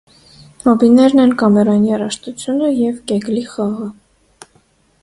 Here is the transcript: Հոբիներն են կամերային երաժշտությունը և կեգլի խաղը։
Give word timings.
Հոբիներն 0.63 1.21
են 1.25 1.35
կամերային 1.41 1.85
երաժշտությունը 1.91 2.71
և 2.79 2.99
կեգլի 3.13 3.47
խաղը։ 3.53 3.93